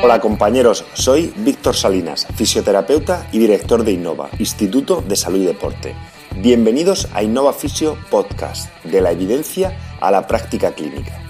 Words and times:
Hola 0.00 0.20
compañeros, 0.20 0.84
soy 0.94 1.32
Víctor 1.38 1.74
Salinas, 1.74 2.28
fisioterapeuta 2.36 3.28
y 3.32 3.40
director 3.40 3.82
de 3.82 3.90
Innova, 3.90 4.30
Instituto 4.38 5.02
de 5.02 5.16
Salud 5.16 5.40
y 5.40 5.46
Deporte. 5.46 5.96
Bienvenidos 6.36 7.08
a 7.14 7.24
Innova 7.24 7.52
Fisio 7.52 7.98
Podcast, 8.08 8.72
de 8.84 9.00
la 9.00 9.10
evidencia 9.10 9.76
a 10.00 10.12
la 10.12 10.28
práctica 10.28 10.70
clínica. 10.70 11.20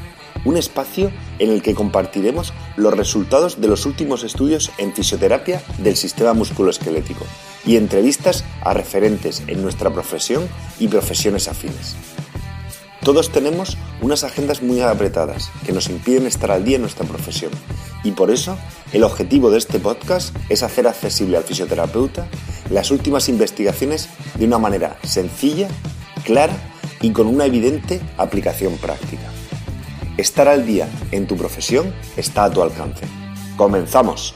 Un 0.44 0.58
espacio 0.58 1.10
en 1.38 1.50
el 1.50 1.62
que 1.62 1.74
compartiremos 1.74 2.52
los 2.76 2.94
resultados 2.94 3.58
de 3.58 3.68
los 3.68 3.86
últimos 3.86 4.22
estudios 4.22 4.70
en 4.76 4.92
fisioterapia 4.92 5.62
del 5.78 5.96
sistema 5.96 6.34
musculoesquelético 6.34 7.24
y 7.64 7.76
entrevistas 7.76 8.44
a 8.60 8.74
referentes 8.74 9.42
en 9.46 9.62
nuestra 9.62 9.90
profesión 9.90 10.46
y 10.78 10.88
profesiones 10.88 11.48
afines. 11.48 11.96
Todos 13.02 13.32
tenemos 13.32 13.78
unas 14.02 14.24
agendas 14.24 14.62
muy 14.62 14.82
apretadas 14.82 15.50
que 15.64 15.72
nos 15.72 15.88
impiden 15.88 16.26
estar 16.26 16.50
al 16.50 16.66
día 16.66 16.76
en 16.76 16.82
nuestra 16.82 17.06
profesión 17.06 17.50
y 18.04 18.12
por 18.12 18.30
eso 18.30 18.56
el 18.92 19.04
objetivo 19.04 19.50
de 19.50 19.58
este 19.58 19.78
podcast 19.78 20.34
es 20.48 20.62
hacer 20.62 20.86
accesible 20.86 21.36
al 21.36 21.44
fisioterapeuta 21.44 22.26
las 22.70 22.90
últimas 22.90 23.28
investigaciones 23.28 24.08
de 24.36 24.46
una 24.46 24.58
manera 24.58 24.98
sencilla, 25.02 25.68
clara 26.24 26.56
y 27.00 27.12
con 27.12 27.26
una 27.26 27.46
evidente 27.46 28.00
aplicación 28.16 28.76
práctica. 28.76 29.30
Estar 30.16 30.48
al 30.48 30.66
día 30.66 30.88
en 31.12 31.26
tu 31.26 31.36
profesión 31.36 31.94
está 32.16 32.44
a 32.44 32.50
tu 32.50 32.62
alcance. 32.62 33.06
¡Comenzamos! 33.56 34.34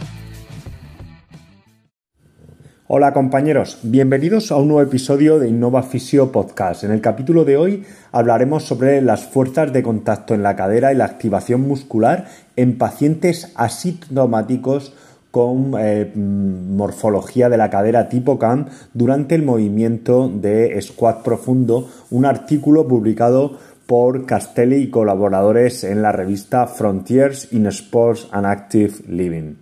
Hola 2.94 3.14
compañeros, 3.14 3.78
bienvenidos 3.84 4.52
a 4.52 4.56
un 4.56 4.68
nuevo 4.68 4.82
episodio 4.82 5.38
de 5.38 5.48
Innova 5.48 5.82
Fisio 5.82 6.30
Podcast. 6.30 6.84
En 6.84 6.90
el 6.90 7.00
capítulo 7.00 7.46
de 7.46 7.56
hoy 7.56 7.84
hablaremos 8.12 8.64
sobre 8.64 9.00
las 9.00 9.24
fuerzas 9.24 9.72
de 9.72 9.82
contacto 9.82 10.34
en 10.34 10.42
la 10.42 10.56
cadera 10.56 10.92
y 10.92 10.96
la 10.96 11.06
activación 11.06 11.62
muscular 11.62 12.28
en 12.54 12.76
pacientes 12.76 13.50
asintomáticos 13.54 14.92
con 15.30 15.72
eh, 15.78 16.12
morfología 16.14 17.48
de 17.48 17.56
la 17.56 17.70
cadera 17.70 18.10
tipo 18.10 18.38
CAM 18.38 18.66
durante 18.92 19.36
el 19.36 19.42
movimiento 19.42 20.28
de 20.28 20.78
squat 20.82 21.22
profundo, 21.22 21.88
un 22.10 22.26
artículo 22.26 22.86
publicado 22.86 23.58
por 23.86 24.26
Castelli 24.26 24.76
y 24.76 24.90
colaboradores 24.90 25.82
en 25.84 26.02
la 26.02 26.12
revista 26.12 26.66
Frontiers 26.66 27.54
in 27.54 27.66
Sports 27.68 28.28
and 28.32 28.44
Active 28.44 28.92
Living. 29.08 29.54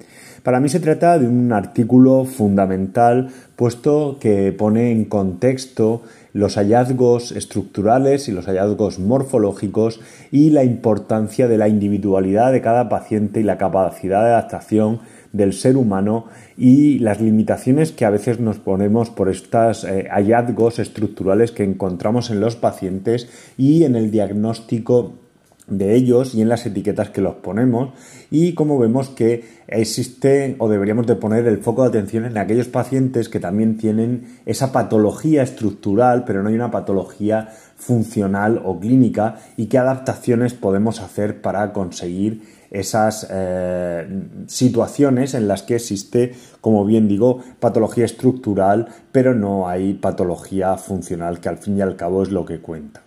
Para 0.43 0.61
mí 0.61 0.71
se 0.71 0.81
trata 0.81 1.19
de 1.19 1.29
un 1.29 1.53
artículo 1.53 2.25
fundamental 2.25 3.29
puesto 3.57 4.17
que 4.19 4.53
pone 4.53 4.91
en 4.91 5.05
contexto 5.05 6.03
los 6.33 6.57
hallazgos 6.57 7.33
estructurales 7.33 8.29
y 8.29 8.33
los 8.33 8.47
hallazgos 8.47 8.99
morfológicos 8.99 10.01
y 10.31 10.51
la 10.51 10.65
importancia 10.65 11.47
de 11.47 11.59
la 11.59 11.69
individualidad 11.69 12.53
de 12.53 12.63
cada 12.63 12.89
paciente 12.89 13.41
y 13.41 13.43
la 13.43 13.59
capacidad 13.59 14.23
de 14.23 14.31
adaptación 14.31 15.01
del 15.33 15.53
ser 15.53 15.77
humano 15.77 16.27
y 16.57 16.99
las 17.01 17.21
limitaciones 17.21 17.93
que 17.93 18.07
a 18.07 18.11
veces 18.11 18.41
nos 18.41 18.59
ponemos 18.59 19.11
por 19.11 19.29
estos 19.29 19.85
eh, 19.85 20.09
hallazgos 20.11 20.79
estructurales 20.79 21.53
que 21.53 21.65
encontramos 21.65 22.31
en 22.31 22.41
los 22.41 22.57
pacientes 22.57 23.29
y 23.59 23.85
en 23.85 23.95
el 23.95 24.11
diagnóstico 24.11 25.20
de 25.71 25.95
ellos 25.95 26.35
y 26.35 26.43
en 26.43 26.49
las 26.49 26.67
etiquetas 26.67 27.11
que 27.11 27.21
los 27.21 27.37
ponemos 27.37 27.95
y 28.31 28.55
como 28.55 28.79
vemos 28.79 29.09
que 29.09 29.45
existe 29.67 30.57
o 30.59 30.69
deberíamos 30.69 31.07
de 31.07 31.17
poner 31.17 31.47
el 31.47 31.59
foco 31.59 31.83
de 31.83 31.89
atención 31.89 32.27
en 32.27 32.37
aquellos 32.37 32.69
pacientes 32.69 33.29
que 33.29 33.41
también 33.41 33.79
tienen 33.79 34.41
esa 34.47 34.73
patología 34.73 35.43
estructural 35.43 36.25
pero 36.25 36.43
no 36.43 36.49
hay 36.49 36.57
una 36.57 36.71
patología 36.71 37.49
funcional 37.77 38.61
o 38.65 38.79
clínica 38.79 39.37
y 39.57 39.67
qué 39.67 39.79
adaptaciones 39.79 40.55
podemos 40.55 41.01
hacer 41.01 41.41
para 41.41 41.73
conseguir 41.73 42.43
esas 42.71 43.27
eh, 43.31 44.07
situaciones 44.47 45.35
en 45.35 45.49
las 45.49 45.63
que 45.63 45.77
existe, 45.77 46.35
como 46.61 46.85
bien 46.85 47.09
digo, 47.09 47.43
patología 47.59 48.05
estructural, 48.05 48.89
pero 49.13 49.35
no 49.35 49.69
hay 49.69 49.95
patología 49.95 50.77
funcional, 50.77 51.41
que 51.41 51.49
al 51.49 51.59
fin 51.59 51.79
y 51.79 51.81
al 51.81 51.97
cabo 51.97 52.23
es 52.23 52.31
lo 52.31 52.45
que 52.45 52.61
cuenta. 52.61 53.03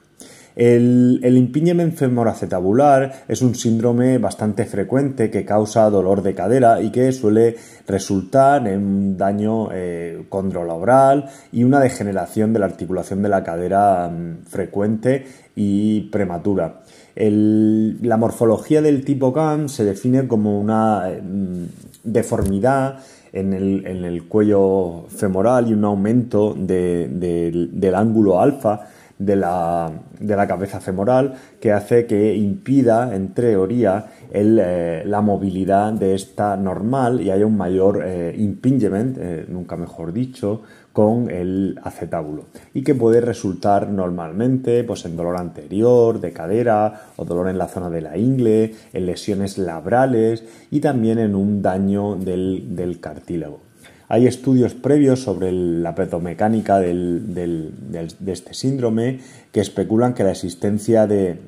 El, 0.55 1.19
el 1.23 1.37
impingement 1.37 1.95
femoracetabular 1.95 3.25
es 3.27 3.41
un 3.41 3.55
síndrome 3.55 4.19
bastante 4.19 4.65
frecuente 4.65 5.31
que 5.31 5.45
causa 5.45 5.89
dolor 5.89 6.21
de 6.21 6.35
cadera 6.35 6.81
y 6.81 6.91
que 6.91 7.11
suele 7.11 7.55
resultar 7.87 8.67
en 8.67 8.83
un 8.83 9.17
daño 9.17 9.69
eh, 9.71 10.25
condrolaural 10.29 11.25
y 11.51 11.63
una 11.63 11.79
degeneración 11.79 12.53
de 12.53 12.59
la 12.59 12.65
articulación 12.65 13.23
de 13.23 13.29
la 13.29 13.43
cadera 13.43 14.09
mm, 14.09 14.45
frecuente 14.45 15.25
y 15.55 16.01
prematura. 16.11 16.81
la 17.15 18.17
morfología 18.17 18.81
del 18.81 19.03
tipo 19.05 19.33
CAM 19.33 19.69
se 19.69 19.85
define 19.85 20.27
como 20.27 20.59
una 20.59 21.09
mm, 21.09 21.65
deformidad 22.03 22.99
en 23.31 23.53
el, 23.53 24.23
cuello 24.27 25.05
femoral 25.09 25.67
y 25.67 25.73
un 25.73 25.83
aumento 25.85 26.53
del 26.55 27.95
ángulo 27.95 28.39
alfa 28.39 28.92
de 29.25 29.35
la, 29.35 29.91
de 30.19 30.35
la 30.35 30.47
cabeza 30.47 30.79
femoral 30.79 31.33
que 31.59 31.71
hace 31.71 32.05
que 32.05 32.35
impida, 32.35 33.15
en 33.15 33.33
teoría, 33.33 34.05
el, 34.31 34.59
eh, 34.61 35.03
la 35.05 35.21
movilidad 35.21 35.93
de 35.93 36.15
esta 36.15 36.57
normal 36.57 37.21
y 37.21 37.31
haya 37.31 37.45
un 37.45 37.57
mayor 37.57 38.03
eh, 38.03 38.33
impingement, 38.37 39.17
eh, 39.19 39.45
nunca 39.47 39.75
mejor 39.75 40.11
dicho, 40.11 40.61
con 40.91 41.29
el 41.29 41.79
acetábulo 41.83 42.45
y 42.73 42.83
que 42.83 42.93
puede 42.93 43.19
resultar 43.19 43.89
normalmente 43.89 44.83
pues, 44.83 45.05
en 45.05 45.15
dolor 45.15 45.37
anterior, 45.37 46.19
de 46.19 46.31
cadera 46.33 47.01
o 47.15 47.25
dolor 47.25 47.49
en 47.49 47.57
la 47.57 47.67
zona 47.67 47.89
de 47.89 48.01
la 48.01 48.17
ingle, 48.17 48.75
en 48.93 49.05
lesiones 49.05 49.57
labrales 49.57 50.43
y 50.69 50.79
también 50.81 51.17
en 51.17 51.35
un 51.35 51.61
daño 51.61 52.15
del, 52.15 52.75
del 52.75 52.99
cartílago. 52.99 53.72
Hay 54.13 54.27
estudios 54.27 54.75
previos 54.75 55.21
sobre 55.21 55.51
la 55.51 55.95
petomecánica 55.95 56.79
de 56.79 57.71
este 58.27 58.53
síndrome 58.53 59.21
que 59.51 59.59
especulan 59.59 60.13
que 60.13 60.23
la 60.23 60.29
existencia 60.29 61.07
de, 61.07 61.39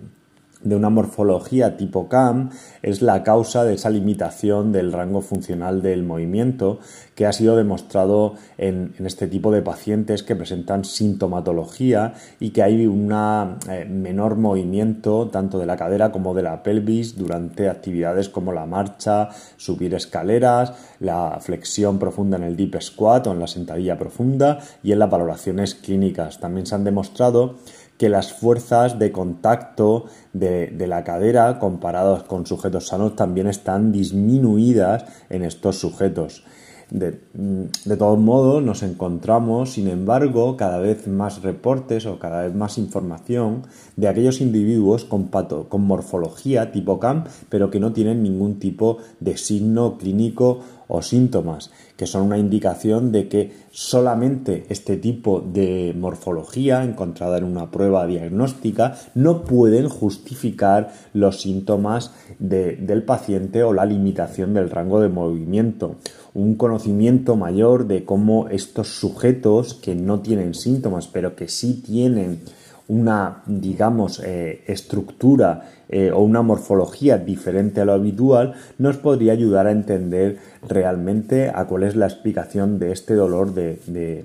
de 0.66 0.76
una 0.76 0.90
morfología 0.90 1.78
tipo 1.78 2.10
CAM 2.10 2.50
es 2.82 3.02
la 3.02 3.24
causa 3.24 3.64
de 3.64 3.76
esa 3.76 3.90
limitación 3.90 4.72
del 4.72 4.92
rango 4.92 5.22
funcional 5.22 5.82
del 5.82 6.04
movimiento 6.04 6.80
que 7.14 7.26
ha 7.26 7.32
sido 7.32 7.56
demostrado 7.56 8.34
en, 8.58 8.94
este 9.06 9.28
tipo 9.28 9.52
de 9.52 9.62
pacientes 9.62 10.24
que 10.24 10.36
presentan 10.36 10.84
sintomatología 10.84 12.16
y 12.40 12.50
que 12.50 12.64
hay 12.64 12.88
un 12.88 13.12
eh, 13.14 13.86
menor 13.86 14.36
movimiento 14.36 15.30
tanto 15.30 15.60
de 15.60 15.68
la 15.68 15.78
cadera 15.78 16.12
como 16.12 16.34
de 16.34 16.44
la 16.44 16.64
pelvis 16.64 17.16
durante 17.16 17.70
actividades 17.70 18.28
como 18.28 18.52
la 18.52 18.66
marcha, 18.66 19.30
subir 19.58 19.94
escaleras, 19.94 20.74
la 21.00 21.38
flexión 21.40 22.00
profunda 22.00 22.38
en 22.38 22.44
el 22.44 22.58
deep 22.58 22.82
squat 22.82 23.28
o 23.28 23.32
en 23.32 23.40
la 23.40 23.48
sentadilla 23.48 23.98
profunda 23.98 24.60
y 24.84 24.92
en 24.92 25.00
las 25.00 25.10
valoraciones 25.10 25.76
clínicas. 25.76 26.40
También 26.40 26.66
se 26.66 26.76
han 26.76 26.84
demostrado 26.84 27.56
que 27.98 28.10
las 28.10 28.34
fuerzas 28.34 29.00
de 29.00 29.12
contacto 29.12 30.06
de, 30.34 30.74
la 30.88 31.04
cadera 31.04 31.60
comparadas 31.60 32.24
con 32.24 32.46
sujetos 32.46 32.88
sanos 32.88 33.16
también 33.16 33.48
están 33.48 33.92
disminuidas 33.92 35.06
en 35.30 35.44
estos 35.44 35.78
sujetos. 35.78 36.44
De, 36.92 37.20
de, 37.34 37.98
todos 37.98 38.20
modos, 38.20 38.62
nos 38.62 38.84
encontramos, 38.84 39.72
sin 39.72 39.88
embargo, 39.88 40.56
cada 40.56 40.78
vez 40.78 41.08
más 41.08 41.42
reportes 41.42 42.06
o 42.06 42.20
cada 42.20 42.44
vez 42.44 42.54
más 42.54 42.78
información 42.78 43.64
de 43.96 44.08
aquellos 44.08 44.40
individuos 44.40 45.04
con, 45.04 45.30
con 45.68 45.82
morfología 45.82 46.72
tipo 46.72 47.00
CAM, 47.00 47.24
pero 47.50 47.72
que 47.72 47.80
no 47.80 47.92
tienen 47.92 48.22
ningún 48.22 48.60
tipo 48.60 49.00
de 49.20 49.36
signo 49.36 49.98
clínico 49.98 50.60
o 50.88 51.02
síntomas, 51.02 51.72
que 51.98 52.08
son 52.08 52.24
una 52.24 52.38
indicación 52.38 53.12
de 53.12 53.28
que 53.28 53.54
solamente 53.72 54.66
este 54.70 54.98
tipo 54.98 55.42
de 55.42 55.94
morfología 55.98 56.84
encontrada 56.84 57.38
en 57.38 57.44
una 57.44 57.72
prueba 57.72 58.06
diagnóstica 58.06 58.96
no 59.16 59.44
pueden 59.44 59.90
justificar 59.90 60.92
los 61.14 61.42
síntomas 61.42 62.12
del 62.40 63.04
paciente 63.04 63.64
o 63.64 63.74
la 63.74 63.86
limitación 63.86 64.54
del 64.54 64.70
rango 64.70 65.00
de 65.00 65.10
movimiento. 65.10 65.96
Un 66.34 66.56
conocimiento 66.56 67.36
mayor 67.36 67.88
de 67.88 68.04
cómo 68.04 68.50
estos 68.50 68.90
sujetos 68.90 69.74
que 69.74 69.96
no 69.96 70.20
tienen 70.20 70.54
síntomas 70.54 71.08
pero 71.08 71.36
que 71.36 71.48
sí 71.48 71.82
tienen 71.86 72.42
una, 72.88 73.44
digamos, 73.46 74.22
eh, 74.24 74.64
estructura 74.68 75.72
eh, 75.90 76.12
o 76.12 76.22
una 76.22 76.42
morfología 76.42 77.18
diferente 77.18 77.82
a 77.82 77.86
lo 77.86 77.94
habitual, 77.94 78.54
nos 78.78 78.98
podría 78.98 79.34
ayudar 79.34 79.68
a 79.68 79.72
entender 79.72 80.38
realmente 80.68 81.50
a 81.54 81.66
cuál 81.66 81.84
es 81.84 81.96
la 81.96 82.06
explicación 82.06 82.80
de 82.80 82.92
este 82.92 83.16
dolor 83.16 83.54
de, 83.54 84.24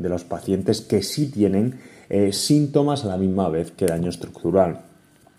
los 0.00 0.24
pacientes 0.24 0.80
que 0.80 1.02
sí 1.02 1.30
tienen 1.30 1.80
eh, 2.08 2.32
síntomas 2.32 3.04
a 3.04 3.08
la 3.08 3.16
misma 3.16 3.48
vez 3.48 3.72
que 3.72 3.86
daño 3.86 4.10
estructural. 4.10 4.85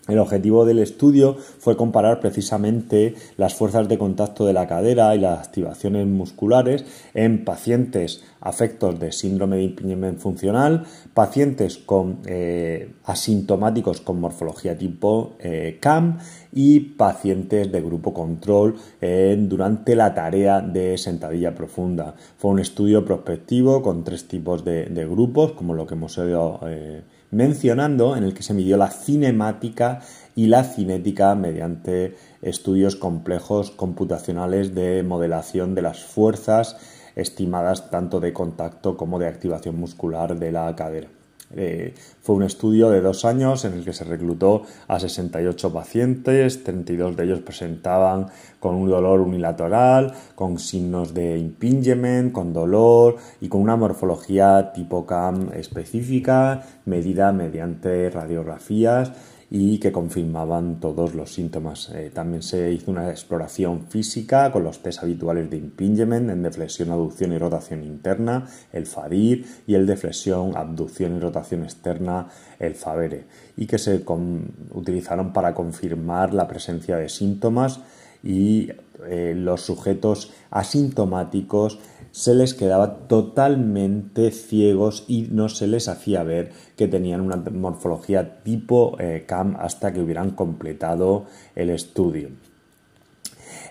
El 0.08 0.18
objetivo 0.18 0.64
del 0.64 0.78
estudio 0.78 1.36
fue 1.36 1.76
comparar 1.76 2.18
precisamente 2.18 3.14
las 3.36 3.54
fuerzas 3.54 3.88
de 3.88 3.98
contacto 3.98 4.46
de 4.46 4.54
la 4.54 4.66
cadera 4.66 5.14
y 5.14 5.20
las 5.20 5.46
activaciones 5.46 6.06
musculares 6.06 6.86
en 7.12 7.44
pacientes 7.44 8.24
afectos 8.40 8.98
de 8.98 9.12
síndrome 9.12 9.56
de 9.56 9.64
impingement 9.64 10.18
funcional, 10.18 10.84
pacientes 11.12 11.82
eh, 12.26 12.92
asintomáticos 13.04 14.00
con 14.00 14.20
morfología 14.20 14.78
tipo 14.78 15.36
eh, 15.40 15.76
CAM 15.80 16.18
y 16.52 16.80
pacientes 16.80 17.70
de 17.70 17.82
grupo 17.82 18.14
control 18.14 18.76
durante 19.00 19.94
la 19.94 20.14
tarea 20.14 20.62
de 20.62 20.96
sentadilla 20.96 21.54
profunda. 21.54 22.14
Fue 22.38 22.50
un 22.50 22.60
estudio 22.60 23.04
prospectivo 23.04 23.82
con 23.82 24.04
tres 24.04 24.26
tipos 24.26 24.64
de, 24.64 25.06
grupos, 25.08 25.52
como 25.52 25.74
lo 25.74 25.86
que 25.86 25.94
hemos 25.94 26.16
ido 26.16 26.60
eh, 26.66 27.02
mencionando, 27.30 28.16
en 28.16 28.24
el 28.24 28.34
que 28.34 28.42
se 28.42 28.54
midió 28.54 28.76
la 28.76 28.90
cinemática 28.90 30.00
y 30.34 30.46
la 30.46 30.64
cinética 30.64 31.34
mediante 31.34 32.16
estudios 32.42 32.96
complejos 32.96 33.70
computacionales 33.70 34.74
de 34.74 35.02
modelación 35.02 35.74
de 35.74 35.82
las 35.82 36.04
fuerzas 36.04 36.76
estimadas 37.16 37.90
tanto 37.90 38.20
de 38.20 38.32
contacto 38.32 38.96
como 38.96 39.18
de 39.18 39.26
activación 39.26 39.76
muscular 39.78 40.38
de 40.38 40.52
la 40.52 40.74
cadera. 40.76 41.17
Eh, 41.54 41.94
fue 42.20 42.36
un 42.36 42.42
estudio 42.42 42.90
de 42.90 43.00
dos 43.00 43.24
años 43.24 43.64
en 43.64 43.72
el 43.72 43.84
que 43.84 43.94
se 43.94 44.04
reclutó 44.04 44.64
a 44.86 45.00
68 45.00 45.72
pacientes, 45.72 46.62
32 46.62 47.16
de 47.16 47.24
ellos 47.24 47.40
presentaban 47.40 48.26
con 48.60 48.74
un 48.74 48.90
dolor 48.90 49.20
unilateral, 49.20 50.12
con 50.34 50.58
signos 50.58 51.14
de 51.14 51.38
impingement, 51.38 52.32
con 52.32 52.52
dolor 52.52 53.16
y 53.40 53.48
con 53.48 53.62
una 53.62 53.76
morfología 53.76 54.72
tipo 54.74 55.06
CAM 55.06 55.50
específica 55.54 56.62
medida 56.84 57.32
mediante 57.32 58.10
radiografías 58.10 59.12
y 59.50 59.78
que 59.78 59.92
confirmaban 59.92 60.78
todos 60.80 61.14
los 61.14 61.32
síntomas. 61.32 61.90
Eh, 61.94 62.10
también 62.12 62.42
se 62.42 62.72
hizo 62.72 62.90
una 62.90 63.10
exploración 63.10 63.86
física 63.88 64.52
con 64.52 64.64
los 64.64 64.82
test 64.82 65.02
habituales 65.02 65.48
de 65.50 65.56
impingement 65.56 66.30
en 66.30 66.42
deflexión, 66.42 66.90
aducción 66.90 67.32
y 67.32 67.38
rotación 67.38 67.82
interna, 67.82 68.46
el 68.72 68.86
FADIR, 68.86 69.44
y 69.66 69.74
el 69.74 69.86
de 69.86 69.96
flexión, 69.96 70.56
abducción 70.56 71.16
y 71.16 71.20
rotación 71.20 71.64
externa, 71.64 72.28
el 72.58 72.74
FABERE, 72.74 73.24
y 73.56 73.66
que 73.66 73.78
se 73.78 74.04
utilizaron 74.72 75.32
para 75.32 75.54
confirmar 75.54 76.34
la 76.34 76.46
presencia 76.48 76.96
de 76.96 77.08
síntomas 77.08 77.80
y 78.22 78.70
eh, 79.06 79.34
los 79.36 79.62
sujetos 79.62 80.32
asintomáticos 80.50 81.78
se 82.10 82.34
les 82.34 82.54
quedaba 82.54 83.08
totalmente 83.08 84.30
ciegos 84.30 85.04
y 85.08 85.28
no 85.30 85.48
se 85.48 85.66
les 85.66 85.88
hacía 85.88 86.22
ver 86.22 86.52
que 86.76 86.88
tenían 86.88 87.20
una 87.20 87.36
morfología 87.36 88.42
tipo 88.42 88.96
eh, 88.98 89.24
CAM 89.26 89.56
hasta 89.58 89.92
que 89.92 90.00
hubieran 90.00 90.30
completado 90.30 91.26
el 91.54 91.70
estudio. 91.70 92.30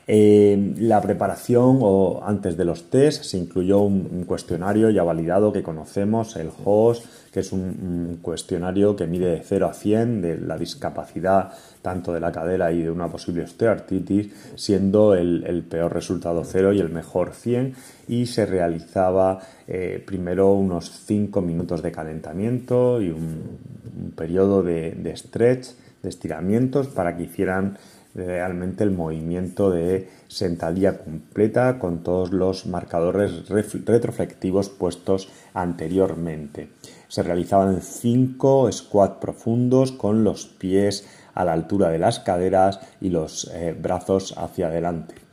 Eh, 0.09 0.73
la 0.77 1.01
preparación 1.01 1.79
o 1.81 2.21
antes 2.23 2.55
de 2.55 2.63
los 2.63 2.89
test 2.89 3.23
se 3.23 3.37
incluyó 3.37 3.81
un, 3.81 4.23
cuestionario 4.25 4.89
ya 4.89 5.03
validado 5.03 5.51
que 5.51 5.61
conocemos, 5.61 6.37
el 6.37 6.49
HOS, 6.63 7.03
que 7.29 7.41
es 7.41 7.51
un, 7.51 8.19
cuestionario 8.21 8.95
que 8.95 9.05
mide 9.05 9.31
de 9.31 9.41
0 9.43 9.67
a 9.67 9.73
100 9.73 10.21
de 10.21 10.37
la 10.37 10.57
discapacidad 10.57 11.51
tanto 11.81 12.13
de 12.13 12.21
la 12.21 12.31
cadera 12.31 12.71
y 12.71 12.83
de 12.83 12.89
una 12.89 13.09
posible 13.09 13.43
osteoartritis, 13.43 14.31
siendo 14.55 15.13
el, 15.13 15.65
peor 15.69 15.93
resultado 15.93 16.43
0 16.45 16.71
y 16.71 16.79
el 16.79 16.89
mejor 16.89 17.33
100 17.33 17.75
y 18.07 18.27
se 18.27 18.45
realizaba 18.45 19.39
eh, 19.67 20.01
primero 20.05 20.53
unos 20.53 20.89
5 21.05 21.41
minutos 21.41 21.81
de 21.81 21.91
calentamiento 21.91 23.01
y 23.01 23.09
un, 23.09 23.75
periodo 24.15 24.63
de, 24.63 24.91
de 24.91 25.17
stretch, 25.17 25.67
de 26.01 26.09
estiramientos 26.09 26.87
para 26.87 27.17
que 27.17 27.23
hicieran 27.23 27.77
realmente 28.17 28.83
el 28.83 28.91
movimiento 28.91 29.69
de 29.69 30.09
sentadilla 30.27 30.97
completa 30.97 31.79
con 31.79 32.03
todos 32.03 32.31
los 32.31 32.65
marcadores 32.65 33.47
retroflectivos 33.47 34.69
puestos 34.69 35.29
anteriormente. 35.53 36.69
Se 37.07 37.23
realizaban 37.23 37.81
cinco 37.81 38.69
squat 38.71 39.19
profundos 39.19 39.91
con 39.91 40.23
los 40.23 40.45
pies 40.45 41.07
a 41.35 41.45
la 41.45 41.53
altura 41.53 41.89
de 41.89 41.99
las 41.99 42.19
caderas 42.19 42.79
y 42.99 43.09
los 43.09 43.49
eh, 43.53 43.75
brazos 43.79 44.33
hacia 44.37 44.67
adelante. 44.67 45.26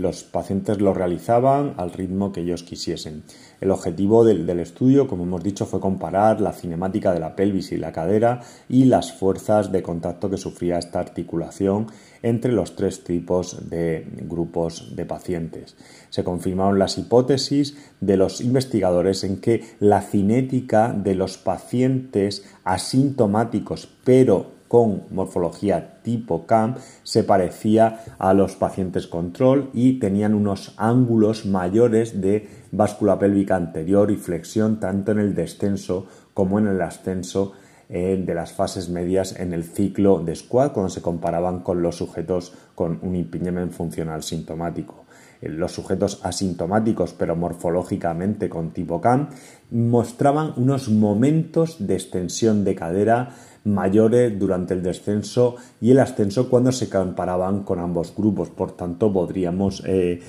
Los 0.00 0.24
pacientes 0.24 0.80
lo 0.80 0.94
realizaban 0.94 1.74
al 1.76 1.92
ritmo 1.92 2.32
que 2.32 2.40
ellos 2.40 2.62
quisiesen. 2.62 3.22
El 3.60 3.70
objetivo 3.70 4.24
del, 4.24 4.48
estudio, 4.58 5.06
como 5.06 5.24
hemos 5.24 5.42
dicho, 5.42 5.66
fue 5.66 5.78
comparar 5.78 6.40
la 6.40 6.54
cinemática 6.54 7.12
de 7.12 7.20
la 7.20 7.36
pelvis 7.36 7.70
y 7.72 7.76
la 7.76 7.92
cadera 7.92 8.40
y 8.66 8.86
las 8.86 9.12
fuerzas 9.12 9.70
de 9.70 9.82
contacto 9.82 10.30
que 10.30 10.38
sufría 10.38 10.78
esta 10.78 11.00
articulación 11.00 11.88
entre 12.22 12.52
los 12.52 12.76
tres 12.76 13.04
tipos 13.04 13.68
de 13.68 14.06
grupos 14.22 14.96
de 14.96 15.04
pacientes. 15.04 15.76
Se 16.08 16.24
confirmaron 16.24 16.78
las 16.78 16.96
hipótesis 16.96 17.76
de 18.00 18.16
los 18.16 18.40
investigadores 18.40 19.22
en 19.22 19.38
que 19.42 19.64
la 19.80 20.00
cinética 20.00 20.94
de 20.94 21.14
los 21.14 21.36
pacientes 21.36 22.46
asintomáticos 22.64 23.86
pero 24.04 24.59
con 24.70 25.02
morfología 25.10 26.00
tipo 26.04 26.46
CAM 26.46 26.76
se 27.02 27.24
parecía 27.24 28.04
a 28.20 28.32
los 28.34 28.54
pacientes 28.54 29.08
control 29.08 29.68
y 29.72 29.98
tenían 29.98 30.32
unos 30.32 30.74
ángulos 30.76 31.44
mayores 31.44 32.20
de 32.20 32.48
báscula 32.70 33.18
pélvica 33.18 33.56
anterior 33.56 34.12
y 34.12 34.16
flexión 34.16 34.78
tanto 34.78 35.10
en 35.10 35.18
el 35.18 35.34
descenso 35.34 36.06
como 36.34 36.60
en 36.60 36.68
el 36.68 36.80
ascenso 36.82 37.50
eh, 37.88 38.22
de 38.24 38.32
las 38.32 38.52
fases 38.52 38.88
medias 38.88 39.34
en 39.40 39.52
el 39.54 39.64
ciclo 39.64 40.20
de 40.20 40.36
squat 40.36 40.72
cuando 40.72 40.90
se 40.90 41.02
comparaban 41.02 41.64
con 41.64 41.82
los 41.82 41.96
sujetos 41.96 42.54
con 42.76 43.00
un 43.02 43.16
impingement 43.16 43.72
funcional 43.72 44.22
sintomático. 44.22 44.99
Eh, 45.40 45.48
los 45.48 45.72
sujetos 45.72 46.20
asintomáticos 46.22 47.14
pero 47.14 47.36
morfológicamente 47.36 48.48
con 48.48 48.70
tipo 48.70 49.00
CAM 49.00 49.30
mostraban 49.70 50.52
unos 50.56 50.88
momentos 50.88 51.76
de 51.78 51.94
extensión 51.94 52.64
de 52.64 52.74
cadera 52.74 53.30
mayores 53.64 54.38
durante 54.38 54.74
el 54.74 54.82
descenso 54.82 55.56
y 55.80 55.90
el 55.90 55.98
ascenso 55.98 56.48
cuando 56.48 56.72
se 56.72 56.88
comparaban 56.88 57.62
con 57.62 57.78
ambos 57.78 58.14
grupos. 58.16 58.50
Por 58.50 58.72
tanto, 58.72 59.12
podríamos 59.12 59.82
eh, 59.86 60.20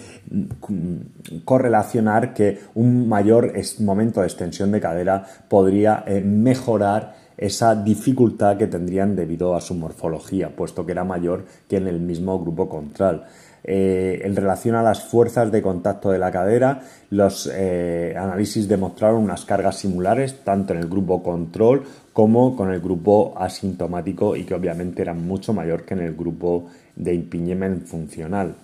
correlacionar 1.46 2.34
que 2.34 2.60
un 2.76 3.08
mayor 3.08 3.54
momento 3.80 4.22
de 4.22 4.28
extensión 4.28 4.72
de 4.72 4.82
cadera 4.82 5.26
podría 5.48 6.04
eh, 6.06 6.22
mejorar 6.22 7.16
esa 7.38 7.74
dificultad 7.76 8.58
que 8.58 8.68
tendrían 8.68 9.16
debido 9.16 9.56
a 9.56 9.62
su 9.62 9.74
morfología, 9.74 10.56
puesto 10.56 10.86
que 10.86 10.92
era 10.92 11.04
mayor 11.04 11.46
que 11.68 11.78
en 11.78 11.88
el 11.88 12.00
mismo 12.00 12.40
grupo 12.40 12.70
control. 12.70 13.24
Eh, 13.64 14.22
en 14.24 14.36
relación 14.36 14.76
a 14.76 14.82
las 14.82 15.04
fuerzas 15.04 15.52
de 15.52 15.62
contacto 15.62 16.10
de 16.10 16.18
la 16.18 16.32
cadera, 16.32 16.82
los 17.12 17.50
eh, 17.54 18.16
análisis 18.18 18.68
demostraron 18.68 19.22
unas 19.24 19.46
cargas 19.46 19.78
similares 19.78 20.44
tanto 20.44 20.74
en 20.74 20.80
el 20.80 20.88
grupo 20.88 21.22
control 21.22 21.84
como 22.12 22.56
con 22.56 22.72
el 22.72 22.80
grupo 22.80 23.34
asintomático 23.38 24.36
y 24.36 24.46
que 24.46 24.56
obviamente 24.56 25.04
eran 25.04 25.26
mucho 25.26 25.54
mayor 25.54 25.84
que 25.84 25.94
en 25.94 26.02
el 26.02 26.16
grupo 26.16 26.70
de 26.96 27.14
impingement 27.14 27.86
funcional. 27.86 28.56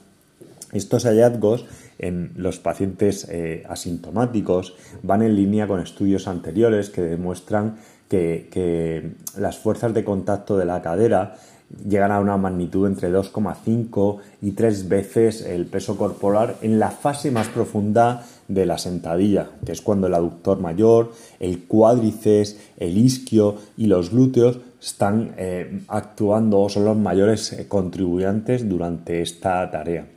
Estos 0.74 1.06
hallazgos 1.06 1.66
en 2.00 2.32
los 2.36 2.60
pacientes 2.60 3.28
eh, 3.30 3.64
asintomáticos 3.70 4.76
van 5.04 5.22
en 5.22 5.36
línea 5.36 5.68
con 5.68 5.80
estudios 5.80 6.28
anteriores 6.28 6.90
que 6.90 7.02
demuestran 7.02 7.78
que 8.10 9.12
las 9.38 9.58
fuerzas 9.58 9.94
de 9.94 10.06
contacto 10.06 10.58
de 10.58 10.64
la 10.64 10.82
cadera 10.82 11.36
llegan 11.88 12.12
a 12.12 12.20
una 12.20 12.38
magnitud 12.38 12.88
entre 12.88 13.12
2,5 13.12 14.18
y 14.42 14.52
3 14.52 14.88
veces 14.88 15.42
el 15.42 15.66
peso 15.66 15.98
corporal 15.98 16.56
en 16.62 16.80
la 16.80 16.92
fase 16.92 17.32
más 17.32 17.48
profunda 17.48 18.26
de 18.48 18.66
la 18.66 18.78
sentadilla, 18.78 19.50
que 19.66 19.74
es 19.74 19.82
cuando 19.82 20.08
el 20.08 20.14
aductor 20.14 20.60
mayor, 20.60 21.12
el 21.40 21.64
cuádriceps, 21.64 22.58
el 22.78 22.98
isquio 22.98 23.56
y 23.76 23.88
los 23.88 24.12
glúteos 24.12 24.60
están 24.82 25.34
eh, 25.38 25.82
actuando 25.88 26.62
o 26.62 26.70
son 26.70 26.86
los 26.86 26.98
mayores 26.98 27.52
eh, 27.54 27.68
contribuyentes 27.68 28.68
durante 28.68 29.22
esta 29.22 29.70
tarea. 29.70 30.08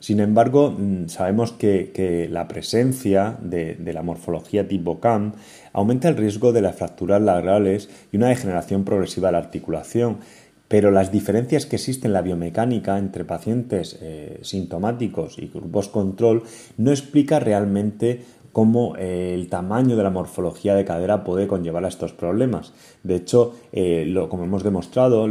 Sin 0.00 0.20
embargo, 0.20 0.70
mm, 0.70 1.08
sabemos 1.08 1.52
que, 1.52 2.28
la 2.30 2.46
presencia 2.48 3.36
de, 3.40 3.74
de, 3.74 3.92
la 3.92 4.02
morfología 4.02 4.66
tipo 4.66 5.00
CAM 5.00 5.32
aumenta 5.72 6.08
el 6.08 6.16
riesgo 6.16 6.52
de 6.52 6.62
las 6.62 6.76
fracturas 6.76 7.20
laterales 7.20 7.88
y 8.12 8.16
una 8.16 8.28
degeneración 8.28 8.84
progresiva 8.84 9.28
de 9.28 9.32
la 9.32 9.38
articulación 9.38 10.18
pero 10.68 10.90
las 10.90 11.10
diferencias 11.10 11.66
que 11.66 11.76
existen 11.76 12.10
en 12.10 12.12
la 12.12 12.22
biomecánica 12.22 12.98
entre 12.98 13.24
pacientes 13.24 13.98
eh, 14.00 14.38
sintomáticos 14.42 15.38
y 15.38 15.48
grupos 15.48 15.88
control 15.88 16.42
no 16.76 16.90
explica 16.90 17.40
realmente 17.40 18.22
cómo 18.52 18.94
eh, 18.96 19.32
el 19.34 19.48
tamaño 19.48 19.96
de 19.96 20.02
la 20.02 20.10
morfología 20.10 20.74
de 20.74 20.84
cadera 20.84 21.24
puede 21.24 21.46
conllevar 21.46 21.84
a 21.84 21.88
estos 21.88 22.12
problemas. 22.12 22.72
De 23.02 23.16
hecho, 23.16 23.54
eh, 23.72 24.14
como 24.28 24.44
hemos 24.44 24.62
demostrado, 24.62 25.26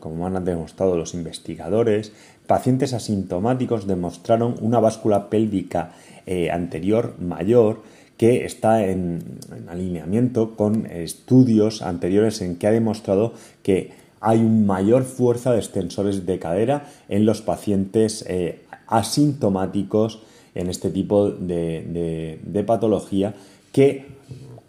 como 0.00 0.26
han 0.26 0.44
demostrado 0.44 0.96
los 0.96 1.14
investigadores, 1.14 2.12
pacientes 2.46 2.94
asintomáticos 2.94 3.86
demostraron 3.86 4.54
una 4.60 4.80
báscula 4.80 5.30
pélvica 5.30 5.92
anterior 6.52 7.14
mayor 7.18 7.82
que 8.16 8.44
está 8.44 8.86
en 8.86 9.40
alineamiento 9.66 10.54
con 10.54 10.86
estudios 10.86 11.82
anteriores 11.82 12.40
en 12.42 12.56
que 12.56 12.66
ha 12.66 12.70
demostrado 12.70 13.32
que 13.62 13.92
hay 14.20 14.40
mayor 14.40 15.04
fuerza 15.04 15.52
de 15.52 15.58
extensores 15.58 16.26
de 16.26 16.38
cadera 16.38 16.86
en 17.08 17.26
los 17.26 17.42
pacientes 17.42 18.24
eh, 18.28 18.62
asintomáticos 18.86 20.22
en 20.54 20.68
este 20.68 20.90
tipo 20.90 21.30
de 21.30 22.64
patología 22.66 23.34
que 23.72 24.20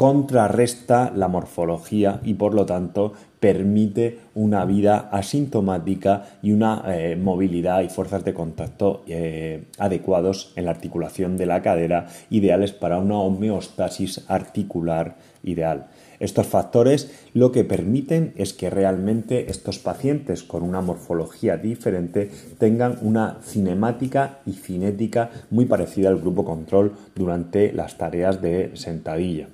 contrarresta 0.01 1.12
la 1.15 1.27
morfología 1.27 2.22
y 2.24 2.34
por 2.34 2.55
lo 2.55 2.65
tanto 2.65 3.13
permite 3.39 4.17
una 4.34 4.65
vida 4.65 5.10
asintomática 5.12 6.25
y 6.41 6.53
una 6.53 6.84
eh, 6.88 7.15
movilidad 7.15 7.81
y 7.81 7.89
fuerzas 7.89 8.25
de 8.25 8.34
contacto 8.34 9.03
eh, 9.08 9.65
adecuados 9.77 10.53
en 10.55 10.65
la 10.65 10.72
articulación 10.72 11.38
de 11.38 11.46
la 11.46 11.62
cadera, 11.62 12.08
ideales 12.31 12.72
para 12.72 12.98
una 12.98 13.20
homeostasis 13.20 14.25
articular 14.27 15.17
ideal. 15.43 15.86
Estos 16.22 16.46
factores 16.46 17.10
lo 17.34 17.51
que 17.51 17.63
permiten 17.63 18.34
es 18.36 18.54
que 18.54 18.70
realmente 18.70 19.50
estos 19.50 19.80
pacientes 19.80 20.44
con 20.44 20.62
una 20.62 20.80
morfología 20.80 21.58
diferente 21.58 22.30
tengan 22.60 23.00
una 23.01 23.40
cinemática 23.42 24.38
y 24.46 24.51
cinética 24.51 25.32
muy 25.50 25.66
parecida 25.66 26.10
al 26.10 26.20
grupo 26.20 26.46
control 26.46 26.94
durante 27.16 27.74
las 27.74 27.98
tareas 27.98 28.40
de 28.40 28.70
sentadilla. 28.75 29.48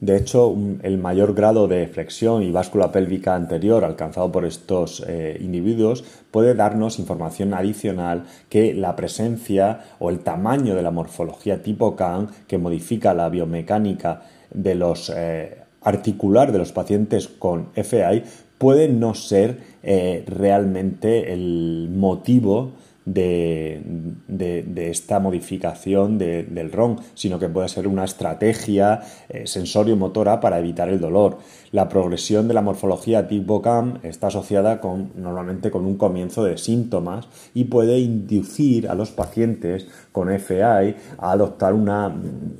De 0.00 0.16
hecho, 0.16 0.56
el 0.82 0.96
mayor 0.96 1.34
grado 1.34 1.68
de 1.68 1.86
flexión 1.86 2.42
y 2.42 2.50
báscula 2.50 2.90
pélvica 2.90 3.34
anterior 3.34 3.84
alcanzado 3.84 4.32
por 4.32 4.46
estos 4.46 5.04
eh, 5.06 5.36
individuos 5.40 6.04
puede 6.30 6.54
darnos 6.54 6.98
información 6.98 7.52
adicional 7.52 8.24
que 8.48 8.72
la 8.72 8.96
presencia 8.96 9.80
o 9.98 10.08
el 10.08 10.20
tamaño 10.20 10.74
de 10.74 10.82
la 10.82 10.90
morfología 10.90 11.62
tipo 11.62 11.96
CAN 11.96 12.30
que 12.46 12.56
modifica 12.56 13.12
la 13.12 13.28
biomecánica 13.28 14.22
de 14.50 14.74
los 14.74 15.12
eh, 15.14 15.58
articular 15.82 16.50
de 16.50 16.58
los 16.58 16.72
pacientes 16.72 17.28
con 17.28 17.68
FI 17.74 18.22
puede 18.56 18.88
no 18.88 19.14
ser 19.14 19.58
eh, 19.82 20.24
realmente 20.26 21.32
el 21.32 21.90
motivo 21.94 22.72
de, 23.04 23.82
esta 24.76 25.20
modificación 25.20 26.18
del 26.18 26.72
RON, 26.72 27.00
sino 27.14 27.38
que 27.38 27.48
puede 27.48 27.68
ser 27.68 27.86
una 27.86 28.04
estrategia 28.04 29.00
eh, 29.28 29.46
sensorio-motora 29.46 30.40
para 30.40 30.58
evitar 30.58 30.88
el 30.88 31.00
dolor. 31.00 31.38
La 31.72 31.88
progresión 31.88 32.48
de 32.48 32.54
la 32.54 32.62
morfología 32.62 33.28
tipo 33.28 33.62
CAM 33.62 34.00
está 34.02 34.26
asociada 34.26 34.80
con, 34.80 35.12
normalmente 35.16 35.70
con 35.70 35.86
un 35.86 35.96
comienzo 35.96 36.44
de 36.44 36.58
síntomas 36.58 37.28
y 37.54 37.64
puede 37.64 37.98
inducir 37.98 38.88
a 38.88 38.94
los 38.94 39.10
pacientes 39.10 39.86
con 40.12 40.28
FI 40.28 40.60
a 40.60 40.94
adoptar 41.18 41.74
una 41.74 42.14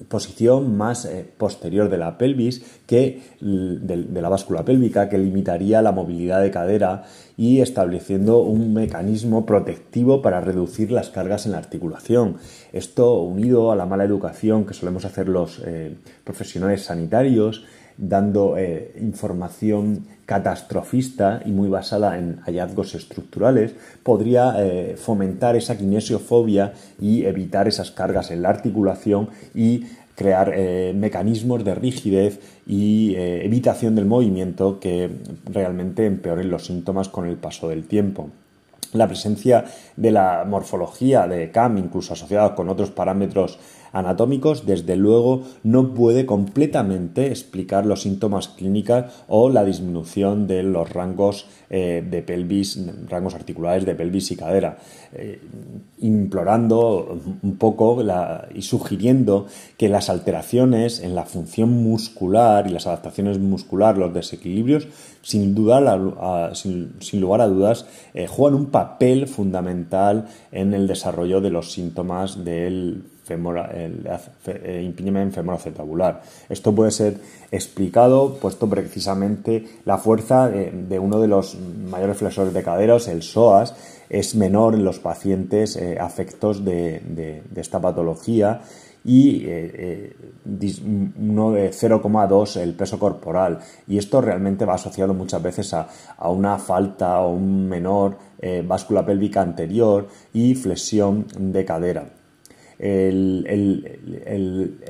posición 0.08 0.76
más 0.76 1.04
eh, 1.04 1.28
posterior 1.36 1.88
de 1.88 1.98
la 1.98 2.18
pelvis 2.18 2.80
que 2.86 3.20
de 3.40 4.20
la 4.22 4.28
báscula 4.28 4.64
pélvica 4.64 5.08
que 5.08 5.18
limitaría 5.18 5.82
la 5.82 5.92
movilidad 5.92 6.40
de 6.40 6.50
cadera 6.50 7.04
y 7.36 7.60
estableciendo 7.60 8.40
un 8.40 8.74
mecanismo 8.74 9.46
protectivo 9.46 10.20
reducir 10.38 10.92
las 10.92 11.08
cargas 11.08 11.46
en 11.46 11.52
la 11.52 11.58
articulación. 11.58 12.36
Esto 12.72 13.20
unido 13.22 13.72
a 13.72 13.76
la 13.76 13.86
mala 13.86 14.04
educación 14.04 14.66
que 14.66 14.74
solemos 14.74 15.06
hacer 15.06 15.28
los 15.28 15.62
eh, 15.64 15.96
profesionales 16.22 16.82
sanitarios, 16.84 17.64
dando 17.96 18.58
eh, 18.58 18.94
información 19.00 20.06
catastrofista 20.26 21.42
y 21.44 21.50
muy 21.50 21.68
basada 21.68 22.18
en 22.18 22.36
hallazgos 22.42 22.94
estructurales, 22.94 23.74
podría 24.02 24.54
eh, 24.58 24.96
fomentar 24.96 25.56
esa 25.56 25.76
kinesiofobia 25.76 26.74
y 27.00 27.24
evitar 27.24 27.66
esas 27.66 27.90
cargas 27.90 28.30
en 28.30 28.42
la 28.42 28.50
articulación 28.50 29.30
y 29.54 29.86
crear 30.14 30.54
mecanismos 30.94 31.64
de 31.64 31.74
rigidez 31.74 32.40
y 32.66 33.14
evitación 33.16 33.94
del 33.94 34.04
movimiento 34.04 34.78
que 34.78 35.08
realmente 35.46 36.04
empeoren 36.04 36.50
los 36.50 36.66
síntomas 36.66 37.08
con 37.08 37.26
el 37.26 37.36
paso 37.36 37.70
del 37.70 37.86
tiempo. 37.86 38.28
La 38.92 39.06
presencia 39.06 39.64
de 39.96 40.10
la 40.10 40.44
morfología 40.46 41.28
de 41.28 41.50
CAM, 41.50 41.78
incluso 41.78 42.12
asociada 42.12 42.54
con 42.54 42.68
otros 42.68 42.90
parámetros 42.90 43.58
anatómicos, 43.92 44.66
desde 44.66 44.96
luego 44.96 45.42
no 45.62 45.94
puede 45.94 46.26
completamente 46.26 47.28
explicar 47.28 47.86
los 47.86 48.02
síntomas 48.02 48.48
clínicos 48.48 49.04
o 49.28 49.48
la 49.50 49.64
disminución 49.64 50.46
de 50.46 50.62
los 50.62 50.90
rangos 50.90 51.46
eh, 51.68 52.04
de 52.08 52.22
pelvis, 52.22 52.78
rangos 53.08 53.34
articulares 53.34 53.84
de 53.84 53.94
pelvis 53.94 54.30
y 54.30 54.36
cadera, 54.36 54.78
eh, 55.12 55.40
implorando 55.98 57.20
un 57.42 57.56
poco 57.56 58.02
y 58.54 58.62
sugiriendo 58.62 59.46
que 59.76 59.88
las 59.88 60.08
alteraciones 60.08 61.00
en 61.00 61.14
la 61.14 61.24
función 61.24 61.70
muscular 61.70 62.66
y 62.66 62.70
las 62.70 62.86
adaptaciones 62.86 63.38
muscular, 63.38 63.98
los 63.98 64.14
desequilibrios, 64.14 64.88
sin, 65.22 65.54
sin, 66.54 67.20
lugar 67.20 67.40
a 67.40 67.46
dudas, 67.48 67.86
eh, 68.14 68.26
juegan 68.26 68.58
un 68.58 68.66
fundamental 69.26 70.28
en 70.52 70.74
el 70.74 70.86
desarrollo 70.86 71.40
de 71.40 71.50
los 71.50 71.72
síntomas 71.72 72.44
del 72.44 73.02
el 73.30 74.08
eh, 74.46 74.82
impingement 74.84 75.32
femoroacetabular. 75.32 76.22
Esto 76.48 76.74
puede 76.74 76.90
ser 76.90 77.18
explicado 77.50 78.34
puesto 78.34 78.68
precisamente 78.68 79.66
la 79.84 79.98
fuerza 79.98 80.48
de, 80.48 80.98
uno 80.98 81.20
de 81.20 81.28
los 81.28 81.56
mayores 81.90 82.16
flexores 82.16 82.52
de 82.52 82.62
caderos, 82.62 83.08
el 83.08 83.22
psoas, 83.22 83.74
es 84.08 84.34
menor 84.34 84.74
en 84.74 84.84
los 84.84 84.98
pacientes 84.98 85.76
eh, 85.76 85.98
afectos 86.00 86.64
de, 86.64 87.42
esta 87.54 87.80
patología 87.80 88.62
y 89.04 89.44
eh, 89.46 90.14
uno 91.18 91.52
de 91.52 91.70
0,2 91.70 92.56
el 92.56 92.74
peso 92.74 92.98
corporal. 92.98 93.58
Y 93.86 93.98
esto 93.98 94.20
realmente 94.20 94.64
va 94.64 94.74
asociado 94.74 95.14
muchas 95.14 95.42
veces 95.42 95.74
a, 95.74 95.88
una 96.28 96.58
falta 96.58 97.20
o 97.20 97.32
un 97.32 97.68
menor 97.68 98.16
báscula 98.64 99.04
pélvica 99.04 99.42
anterior 99.42 100.08
y 100.32 100.54
flexión 100.54 101.26
de 101.38 101.64
cadera 101.64 102.06
el, 102.80 103.38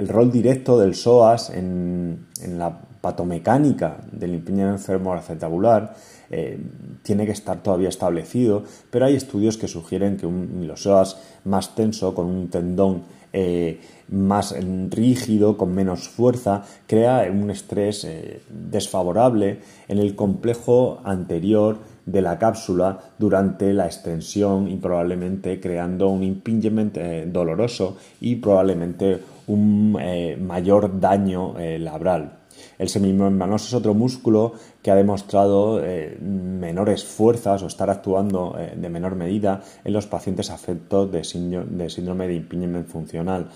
rol 0.09 0.31
directo 0.31 0.79
del 0.79 0.95
psoas 0.95 1.51
en, 1.51 2.27
la 2.57 2.79
patomecánica 3.01 3.99
del 4.13 4.35
impingement 4.35 4.79
acetabular 4.79 5.95
eh, 6.31 6.61
tiene 7.03 7.27
que 7.27 7.33
estar 7.33 7.63
todavía 7.63 7.89
establecido, 7.89 8.63
pero 8.91 9.07
hay 9.07 9.17
estudios 9.17 9.57
que 9.57 9.67
sugieren 9.67 10.17
que 10.17 10.27
un 10.27 10.71
psoas 10.77 11.17
más 11.45 11.75
tenso, 11.75 12.15
con 12.15 12.27
un 12.27 12.49
tendón 12.49 13.03
eh, 13.33 13.81
más 14.09 14.55
rígido, 14.91 15.57
con 15.57 15.75
menos 15.75 16.09
fuerza, 16.09 16.65
crea 16.87 17.31
un 17.31 17.51
estrés 17.51 18.05
eh, 18.05 18.41
desfavorable 18.49 19.61
en 19.87 19.99
el 19.99 20.17
complejo 20.17 21.01
anterior 21.05 21.79
de 22.07 22.23
la 22.23 22.39
cápsula 22.39 22.99
durante 23.19 23.73
la 23.73 23.87
extensión 23.87 24.69
y 24.69 24.77
probablemente 24.77 25.61
creando 25.61 26.09
un 26.09 26.25
impingement 26.25 26.97
eh, 26.97 27.29
doloroso 27.31 27.97
y 28.21 28.37
probablemente 28.37 29.21
un 29.47 29.93
mayor 30.41 31.01
daño 31.01 31.55
labral. 31.79 32.40
El 32.79 32.89
semimembranoso 32.89 33.67
es 33.67 33.75
otro 33.75 33.95
músculo 33.95 34.53
que 34.83 34.91
ha 34.91 34.95
demostrado 34.95 35.81
menores 36.21 37.05
fuerzas 37.05 37.63
o 37.63 37.67
estar 37.67 37.91
actuando 37.91 38.57
de 38.75 38.89
menor 38.89 39.15
medida 39.15 39.63
en 39.85 39.93
los 39.93 40.07
pacientes 40.07 40.51
afectos 40.51 41.11
de, 41.13 41.23
síndrome 41.25 42.27
de 42.27 42.35
impingement 42.35 42.89
funcional. 42.89 43.49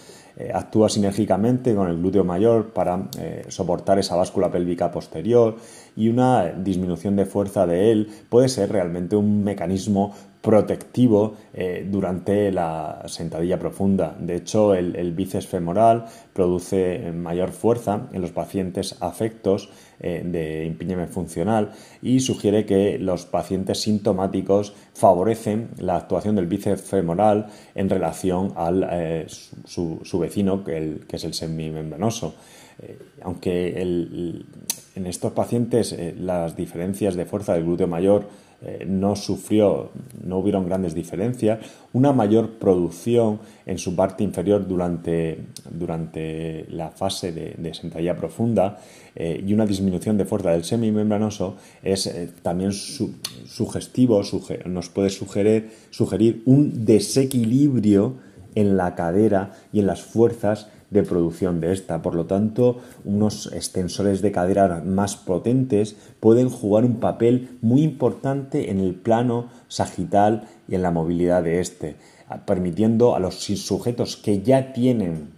actúa 0.53 0.89
sinérgicamente 0.89 1.75
con 1.75 1.89
el 1.89 1.97
glúteo 1.97 2.25
mayor 2.25 2.73
para 2.75 3.09
soportar 3.49 3.99
esa 3.99 4.17
báscula 4.17 4.51
pélvica 4.51 4.91
posterior 4.91 5.57
y 5.97 6.09
una 6.09 6.51
disminución 6.51 7.17
de 7.17 7.25
fuerza 7.25 7.67
de 7.67 7.91
él 7.91 8.09
puede 8.29 8.49
ser 8.49 8.71
realmente 8.71 9.17
un 9.17 9.43
mecanismo 9.45 10.15
protectivo 10.45 11.37
eh, 11.55 11.87
durante 11.91 12.53
la 12.53 13.05
sentadilla 13.07 13.59
profunda. 13.59 14.15
De 14.21 14.37
hecho, 14.37 14.75
el, 14.75 15.13
bíceps 15.13 15.47
femoral 15.47 16.05
produce 16.35 17.13
mayor 17.13 17.51
fuerza 17.51 18.09
en 18.13 18.21
los 18.21 18.31
pacientes 18.31 18.97
afectos 19.01 19.71
eh, 20.01 20.23
de 20.23 20.67
impingement 20.67 21.11
funcional 21.11 21.73
y 22.03 22.21
sugiere 22.21 22.67
que 22.67 22.99
los 22.99 23.25
pacientes 23.25 23.81
sintomáticos 23.81 24.75
favorecen 24.93 25.71
la 25.79 25.97
actuación 25.97 26.37
del 26.37 26.47
bíceps 26.47 26.83
femoral 26.83 27.47
en 27.75 27.89
relación 27.89 28.53
al 28.57 28.87
eh, 28.93 29.27
su, 29.65 30.19
vecino, 30.21 30.63
que, 30.63 31.01
es 31.11 31.25
el 31.25 31.33
semimembranoso. 31.33 32.35
aunque 33.23 33.81
en 33.81 35.07
estos 35.07 35.33
pacientes 35.33 35.97
las 36.19 36.55
diferencias 36.55 37.15
de 37.15 37.25
fuerza 37.25 37.55
del 37.55 37.65
glúteo 37.65 37.87
mayor 37.87 38.44
eh, 38.67 38.87
no 38.89 39.15
sufrió, 39.15 39.91
no 40.25 40.39
hubieron 40.39 40.65
grandes 40.65 40.95
diferencias, 40.95 41.59
una 41.93 42.15
mayor 42.15 42.53
producción 42.53 43.41
en 43.67 43.77
su 43.77 43.95
parte 43.95 44.25
inferior 44.25 44.67
durante, 44.67 45.39
durante 45.71 46.65
la 46.71 46.91
fase 46.91 47.33
de, 47.33 47.75
sentadilla 47.75 48.17
profunda 48.17 48.79
eh, 49.15 49.45
y 49.47 49.53
una 49.53 49.67
disminución 49.67 50.17
de 50.17 50.25
fuerza 50.25 50.53
del 50.53 50.65
semimembranoso 50.65 51.57
es 51.83 52.07
eh, 52.07 52.31
también 52.41 52.73
sugestivo, 52.73 54.23
nos 54.65 54.89
puede 54.89 55.11
sugerir, 55.11 55.71
sugerir 55.91 56.43
un 56.47 56.87
desequilibrio 56.87 58.15
en 58.55 58.79
la 58.79 58.95
cadera 58.95 59.51
y 59.75 59.81
en 59.81 59.87
las 59.89 60.01
fuerzas 60.03 60.69
de 60.95 61.03
producción 61.03 61.61
de 61.61 61.73
esta. 61.73 62.01
Por 62.01 62.15
lo 62.15 62.25
tanto, 62.25 62.79
unos 63.05 63.53
extensores 63.53 64.23
de 64.23 64.33
cadera 64.33 64.81
más 64.87 65.17
potentes 65.17 65.97
pueden 66.21 66.49
jugar 66.49 66.85
un 66.85 67.01
papel 67.01 67.59
muy 67.61 67.83
importante 67.83 68.71
en 68.71 68.79
el 68.79 68.95
plano 68.95 69.49
sagital 69.69 70.49
y 70.69 70.77
en 70.77 70.83
la 70.83 70.93
movilidad 70.93 71.43
de 71.43 71.61
este, 71.61 71.97
permitiendo 72.47 73.17
a 73.17 73.21
los 73.21 73.35
sujetos 73.35 74.17
que 74.17 74.41
ya 74.41 74.73
tienen 74.73 75.31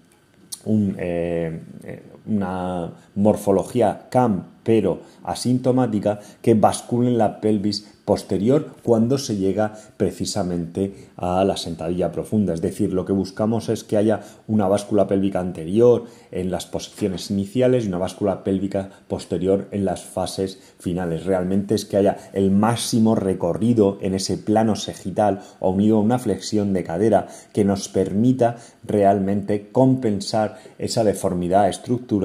eh, 0.67 1.61
eh, 1.85 2.03
una 2.27 2.93
morfología 3.15 4.09
CAM 4.11 4.57
pero 4.67 4.99
asintomática 5.23 6.19
que 6.43 6.55
basculen 6.55 7.19
la 7.19 7.41
pelvis 7.41 7.87
posterior 8.05 8.75
cuando 8.83 9.17
se 9.17 9.37
llega 9.37 9.75
precisamente 9.97 11.11
a 11.17 11.45
la 11.45 11.57
sentadilla 11.57 12.11
profunda. 12.11 12.53
Es 12.53 12.61
decir, 12.61 12.93
lo 12.93 13.05
que 13.05 13.13
buscamos 13.13 13.69
es 13.69 13.85
que 13.85 13.97
haya 13.97 14.23
una 14.49 14.67
báscula 14.67 15.07
pélvica 15.07 15.39
anterior 15.39 16.05
en 16.33 16.51
las 16.51 16.67
posiciones 16.67 17.31
iniciales 17.31 17.85
y 17.85 17.89
una 17.89 17.99
báscula 17.99 18.43
pélvica 18.43 18.91
posterior 19.07 19.69
en 19.71 19.85
las 19.85 20.05
fases 20.05 20.61
finales. 20.79 21.27
Realmente 21.27 21.77
es 21.77 21.85
que 21.85 21.97
haya 21.97 22.17
el 22.33 22.51
máximo 22.51 23.15
recorrido 23.15 23.99
en 24.01 24.15
ese 24.15 24.37
plano 24.37 24.75
sagital 24.75 25.43
o 25.61 25.71
unido 25.71 25.99
a 25.99 26.01
una 26.01 26.19
flexión 26.19 26.73
de 26.73 26.85
cadera 26.85 27.29
que 27.53 27.65
nos 27.65 27.89
permita 27.89 28.57
realmente 28.85 29.69
compensar 29.71 30.59
esa 30.79 31.03
deformidad 31.05 31.69
estructural 31.69 32.16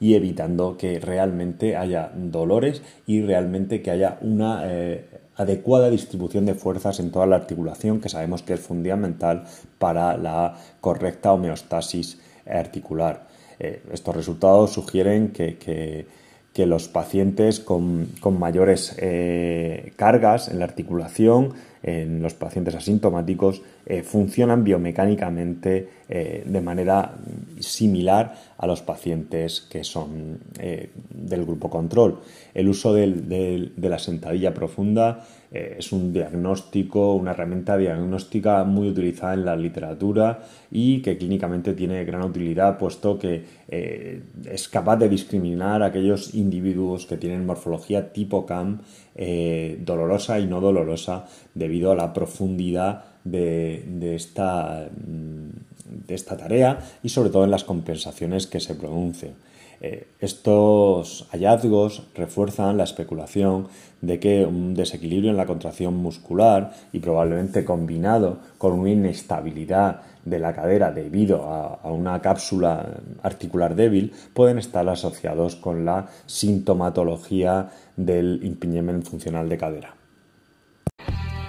y 0.00 0.14
evitando 0.14 0.76
que 0.76 1.00
realmente 1.00 1.76
haya 1.76 2.10
dolores 2.14 2.82
y 3.06 3.22
realmente 3.22 3.82
que 3.82 3.90
haya 3.90 4.18
una 4.20 4.62
eh, 4.64 5.04
adecuada 5.36 5.90
distribución 5.90 6.46
de 6.46 6.54
fuerzas 6.54 7.00
en 7.00 7.10
toda 7.10 7.26
la 7.26 7.36
articulación, 7.36 8.00
que 8.00 8.08
sabemos 8.08 8.42
que 8.42 8.54
es 8.54 8.60
fundamental 8.60 9.44
para 9.78 10.16
la 10.16 10.56
correcta 10.80 11.32
homeostasis 11.32 12.18
articular. 12.46 13.26
Eh, 13.58 13.82
estos 13.92 14.14
resultados 14.14 14.72
sugieren 14.72 15.32
que, 15.32 16.06
los 16.56 16.88
pacientes 16.88 17.60
con, 17.60 18.08
mayores 18.36 18.96
eh, 18.98 19.92
cargas 19.94 20.48
en 20.48 20.58
la 20.58 20.64
articulación, 20.64 21.54
en 21.82 22.22
los 22.22 22.34
pacientes 22.34 22.74
asintomáticos, 22.74 23.62
eh, 23.86 24.02
funcionan 24.02 24.64
biomecánicamente 24.64 25.98
de 26.08 26.60
manera 26.62 27.16
similar 27.60 28.34
a 28.56 28.66
los 28.66 28.80
pacientes 28.80 29.60
que 29.60 29.84
son 29.84 30.38
del 31.10 31.44
grupo 31.44 31.68
control. 31.68 32.20
El 32.54 32.68
uso 32.68 32.94
de 32.94 33.70
la 33.76 33.98
sentadilla 33.98 34.54
profunda 34.54 35.26
eh, 35.50 35.76
es 35.78 35.92
un 35.92 36.12
diagnóstico, 36.12 37.14
una 37.14 37.30
herramienta 37.30 37.78
diagnóstica 37.78 38.64
muy 38.64 38.88
utilizada 38.88 39.32
en 39.32 39.44
la 39.46 39.56
literatura 39.56 40.40
y 40.70 41.00
que 41.00 41.16
clínicamente 41.16 41.72
tiene 41.72 42.04
gran 42.04 42.22
utilidad 42.22 42.76
puesto 42.76 43.18
que 43.18 43.44
eh, 43.68 44.22
es 44.44 44.68
capaz 44.68 44.96
de 44.96 45.08
discriminar 45.08 45.82
a 45.82 45.86
aquellos 45.86 46.34
individuos 46.34 47.06
que 47.06 47.16
tienen 47.16 47.46
morfología 47.46 48.12
tipo 48.12 48.44
CAM 48.44 48.80
eh, 49.20 49.76
dolorosa 49.84 50.38
y 50.38 50.46
no 50.46 50.60
dolorosa 50.60 51.26
debido 51.52 51.90
a 51.90 51.96
la 51.96 52.12
profundidad 52.12 53.02
de, 53.24 54.14
esta, 54.14 54.88
de 54.88 56.14
esta 56.14 56.36
tarea 56.36 56.78
y 57.02 57.08
sobre 57.08 57.30
todo 57.30 57.42
en 57.42 57.50
las 57.50 57.64
compensaciones 57.64 58.46
que 58.46 58.60
se 58.60 58.76
producen. 58.76 59.34
Eh, 59.80 60.06
estos 60.20 61.26
hallazgos 61.30 62.04
refuerzan 62.14 62.76
la 62.76 62.84
especulación 62.84 63.66
de 64.02 64.20
que 64.20 64.44
un 64.44 64.74
desequilibrio 64.74 65.30
en 65.30 65.36
la 65.36 65.46
contracción 65.46 65.96
muscular 65.96 66.72
y 66.92 67.00
probablemente 67.00 67.64
combinado 67.64 68.38
con 68.56 68.72
una 68.72 68.90
inestabilidad 68.90 70.02
de 70.24 70.38
la 70.38 70.54
cadera 70.54 70.92
debido 70.92 71.42
a, 71.44 71.88
una 71.88 72.20
cápsula 72.20 73.00
articular 73.22 73.74
débil 73.74 74.12
pueden 74.34 74.58
estar 74.58 74.88
asociados 74.88 75.56
con 75.56 75.84
la 75.84 76.06
sintomatología 76.26 77.70
del 77.96 78.40
impingement 78.42 79.04
funcional 79.04 79.48
de 79.48 79.58
cadera. 79.58 79.94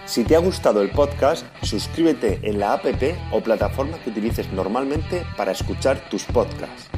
Si 0.05 0.23
te 0.23 0.35
ha 0.35 0.39
gustado 0.39 0.81
el 0.81 0.89
podcast, 0.89 1.45
suscríbete 1.61 2.39
en 2.41 2.59
la 2.59 2.73
app 2.73 2.85
o 3.31 3.41
plataforma 3.41 3.99
que 3.99 4.09
utilices 4.09 4.51
normalmente 4.51 5.23
para 5.37 5.51
escuchar 5.51 6.09
tus 6.09 6.23
podcasts. 6.25 6.89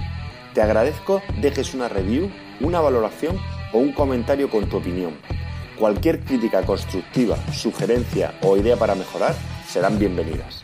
Te 0.54 0.62
agradezco 0.62 1.22
dejes 1.42 1.74
una 1.74 1.90
review, 1.90 2.30
una 2.62 2.80
valoración 2.80 3.38
o 3.74 3.80
un 3.80 3.92
comentario 3.92 4.50
con 4.50 4.70
tu 4.70 4.78
opinión. 4.78 5.14
Cualquier 5.78 6.22
crítica 6.22 6.64
constructiva, 6.64 7.38
sugerencia 7.52 8.34
o 8.44 8.56
idea 8.56 8.78
para 8.78 8.96
mejorar 8.96 9.36
serán 9.68 9.98
bienvenidas. 9.98 10.62